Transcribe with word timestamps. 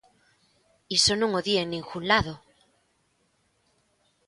Iso 0.97 1.13
non 1.17 1.31
o 1.39 1.41
di 1.45 1.53
en 1.63 1.67
ningún 1.73 2.03
lado. 2.11 2.33